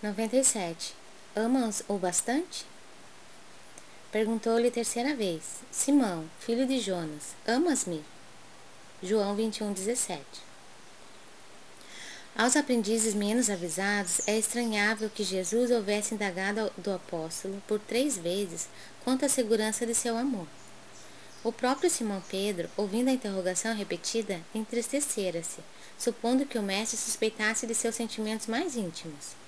97. 0.00 0.94
Amas 1.34 1.82
o 1.88 1.98
bastante? 1.98 2.64
Perguntou-lhe 4.12 4.70
terceira 4.70 5.12
vez: 5.12 5.42
Simão, 5.72 6.30
filho 6.38 6.68
de 6.68 6.78
Jonas, 6.78 7.34
amas-me? 7.44 8.04
João 9.02 9.34
21, 9.34 9.72
17. 9.72 10.22
Aos 12.36 12.54
aprendizes 12.54 13.12
menos 13.12 13.50
avisados, 13.50 14.20
é 14.28 14.38
estranhável 14.38 15.10
que 15.10 15.24
Jesus 15.24 15.72
houvesse 15.72 16.14
indagado 16.14 16.70
do 16.78 16.92
apóstolo 16.92 17.60
por 17.66 17.80
três 17.80 18.16
vezes 18.16 18.68
quanto 19.02 19.24
à 19.26 19.28
segurança 19.28 19.84
de 19.84 19.96
seu 19.96 20.16
amor. 20.16 20.46
O 21.42 21.50
próprio 21.50 21.90
Simão 21.90 22.22
Pedro, 22.30 22.70
ouvindo 22.76 23.08
a 23.08 23.12
interrogação 23.12 23.74
repetida, 23.74 24.40
entristecera-se, 24.54 25.58
supondo 25.98 26.46
que 26.46 26.56
o 26.56 26.62
mestre 26.62 26.96
suspeitasse 26.96 27.66
de 27.66 27.74
seus 27.74 27.96
sentimentos 27.96 28.46
mais 28.46 28.76
íntimos. 28.76 29.47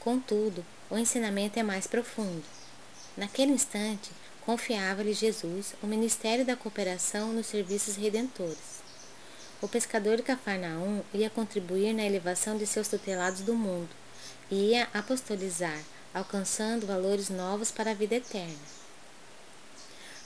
Contudo, 0.00 0.64
o 0.88 0.96
ensinamento 0.96 1.58
é 1.58 1.62
mais 1.62 1.86
profundo. 1.86 2.44
Naquele 3.16 3.52
instante, 3.52 4.10
confiava-lhe 4.46 5.12
Jesus 5.12 5.74
o 5.82 5.86
ministério 5.86 6.44
da 6.44 6.54
cooperação 6.54 7.32
nos 7.32 7.46
serviços 7.46 7.96
redentores. 7.96 8.78
O 9.60 9.66
pescador 9.66 10.16
de 10.16 10.22
Cafarnaum 10.22 11.02
ia 11.12 11.28
contribuir 11.28 11.92
na 11.92 12.04
elevação 12.04 12.56
de 12.56 12.64
seus 12.64 12.86
tutelados 12.86 13.40
do 13.40 13.54
mundo 13.54 13.90
e 14.48 14.70
ia 14.70 14.88
apostolizar, 14.94 15.80
alcançando 16.14 16.86
valores 16.86 17.28
novos 17.28 17.72
para 17.72 17.90
a 17.90 17.94
vida 17.94 18.14
eterna. 18.14 18.78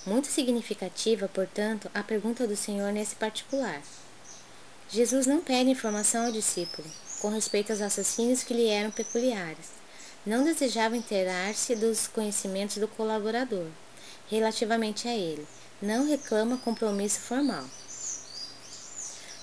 Muito 0.04 0.26
significativa, 0.26 1.28
portanto, 1.28 1.90
a 1.94 2.02
pergunta 2.02 2.46
do 2.46 2.56
Senhor 2.56 2.92
nesse 2.92 3.14
particular. 3.14 3.80
Jesus 4.90 5.26
não 5.26 5.40
pede 5.40 5.70
informação 5.70 6.26
ao 6.26 6.32
discípulo 6.32 6.86
com 7.22 7.28
respeito 7.28 7.70
aos 7.70 7.80
assassinos 7.80 8.42
que 8.42 8.52
lhe 8.52 8.66
eram 8.66 8.90
peculiares. 8.90 9.70
Não 10.26 10.42
desejava 10.42 10.96
inteirar-se 10.96 11.76
dos 11.76 12.08
conhecimentos 12.08 12.78
do 12.78 12.88
colaborador 12.88 13.68
relativamente 14.28 15.06
a 15.06 15.14
ele. 15.14 15.46
Não 15.80 16.08
reclama 16.08 16.58
compromisso 16.58 17.20
formal. 17.20 17.64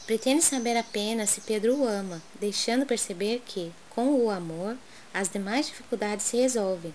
Pretende 0.06 0.42
saber 0.42 0.76
apenas 0.76 1.30
se 1.30 1.42
Pedro 1.42 1.76
o 1.78 1.88
ama, 1.88 2.22
deixando 2.40 2.86
perceber 2.86 3.44
que, 3.46 3.72
com 3.90 4.14
o 4.16 4.30
amor, 4.30 4.76
as 5.14 5.30
demais 5.30 5.68
dificuldades 5.68 6.26
se 6.26 6.38
resolvem. 6.38 6.94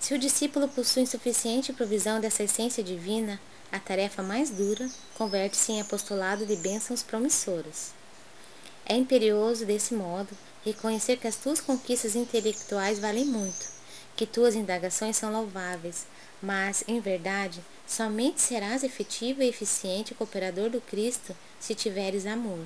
Se 0.00 0.14
o 0.14 0.18
discípulo 0.18 0.66
possui 0.68 1.06
suficiente 1.06 1.72
provisão 1.72 2.20
dessa 2.20 2.42
essência 2.42 2.82
divina, 2.82 3.38
a 3.70 3.78
tarefa 3.78 4.22
mais 4.22 4.50
dura 4.50 4.88
converte-se 5.14 5.72
em 5.72 5.80
apostolado 5.80 6.46
de 6.46 6.56
bênçãos 6.56 7.02
promissoras. 7.02 7.94
É 8.88 8.94
imperioso, 8.94 9.66
desse 9.66 9.92
modo, 9.92 10.28
reconhecer 10.64 11.16
que 11.16 11.26
as 11.26 11.34
tuas 11.34 11.60
conquistas 11.60 12.14
intelectuais 12.14 13.00
valem 13.00 13.24
muito, 13.24 13.66
que 14.14 14.24
tuas 14.24 14.54
indagações 14.54 15.16
são 15.16 15.32
louváveis, 15.32 16.06
mas, 16.40 16.84
em 16.86 17.00
verdade, 17.00 17.60
somente 17.84 18.40
serás 18.40 18.84
efetivo 18.84 19.42
e 19.42 19.48
eficiente 19.48 20.14
cooperador 20.14 20.70
do 20.70 20.80
Cristo 20.80 21.34
se 21.58 21.74
tiveres 21.74 22.26
amor. 22.26 22.64